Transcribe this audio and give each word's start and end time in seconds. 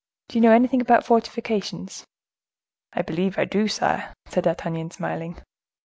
Do 0.29 0.35
you 0.39 0.41
know 0.41 0.51
anything 0.51 0.81
about 0.81 1.05
fortifications?" 1.05 2.07
"I 2.91 3.03
believe 3.03 3.37
I 3.37 3.45
do, 3.45 3.67
sire," 3.67 4.15
said 4.25 4.45
D'Artagnan, 4.45 4.89
smiling. 4.89 5.37